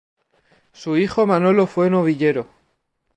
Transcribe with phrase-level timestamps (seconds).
[0.73, 2.47] Su hijo Manolo fue novillero.